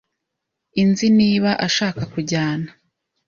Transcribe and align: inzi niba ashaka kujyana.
inzi 0.81 1.07
niba 1.19 1.51
ashaka 1.67 2.01
kujyana. 2.13 2.69